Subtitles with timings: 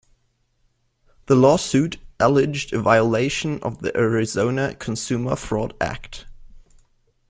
[1.27, 6.25] The lawsuit alleged a violation of the Arizona Consumer Fraud Act.